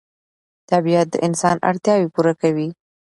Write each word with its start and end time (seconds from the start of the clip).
طبیعت 0.71 1.07
د 1.11 1.15
انسان 1.27 1.57
اړتیاوې 1.69 2.07
پوره 2.15 2.33
کوي 2.41 2.69